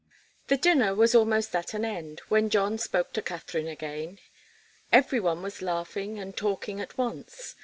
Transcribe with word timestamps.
The 0.47 0.57
dinner 0.57 0.95
was 0.95 1.13
almost 1.13 1.55
at 1.55 1.75
an 1.75 1.85
end, 1.85 2.21
when 2.21 2.49
John 2.49 2.79
spoke 2.79 3.13
to 3.13 3.21
Katharine 3.21 3.67
again. 3.67 4.17
Every 4.91 5.19
one 5.19 5.43
was 5.43 5.61
laughing 5.61 6.17
and 6.17 6.35
talking 6.35 6.81
at 6.81 6.97
once. 6.97 7.55